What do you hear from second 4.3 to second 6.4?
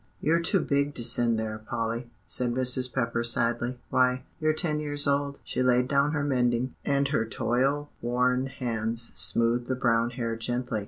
you're ten years old." She laid down her